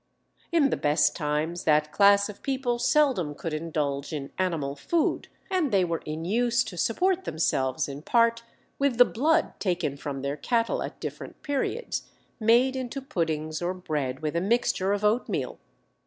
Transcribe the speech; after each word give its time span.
"In 0.51 0.71
the 0.71 0.77
best 0.77 1.15
times 1.15 1.63
that 1.65 1.91
class 1.91 2.27
of 2.27 2.41
people 2.41 2.79
seldom 2.79 3.35
could 3.35 3.53
indulge 3.53 4.11
in 4.13 4.31
animal 4.39 4.75
food, 4.75 5.27
and 5.51 5.71
they 5.71 5.85
were 5.85 6.01
in 6.05 6.25
use 6.25 6.63
to 6.63 6.75
support 6.75 7.23
themselves 7.23 7.87
in 7.87 8.01
part 8.01 8.41
with 8.79 8.97
the 8.97 9.05
blood 9.05 9.59
taken 9.59 9.95
from 9.97 10.23
their 10.23 10.37
cattle 10.37 10.81
at 10.81 10.99
different 10.99 11.43
periods, 11.43 12.09
made 12.39 12.75
into 12.75 12.99
puddings 12.99 13.61
or 13.61 13.75
bread 13.75 14.21
with 14.21 14.35
a 14.35 14.41
mixture 14.41 14.91
of 14.91 15.03
oatmeal. 15.05 15.59